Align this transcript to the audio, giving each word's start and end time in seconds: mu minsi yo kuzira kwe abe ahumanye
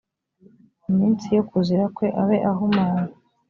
mu 0.85 0.93
minsi 0.99 1.25
yo 1.35 1.43
kuzira 1.49 1.85
kwe 1.95 2.07
abe 2.21 2.37
ahumanye 2.51 3.03